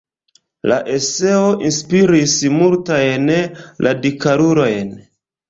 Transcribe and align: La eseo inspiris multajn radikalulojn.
La 0.69 0.77
eseo 0.93 1.51
inspiris 1.69 2.33
multajn 2.55 3.29
radikalulojn. 3.91 4.93